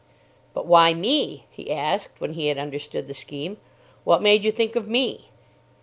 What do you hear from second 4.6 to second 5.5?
of me?"